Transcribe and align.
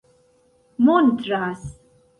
montras 0.87 1.61